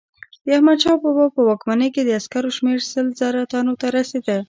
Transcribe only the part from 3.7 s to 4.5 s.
ته رسېده.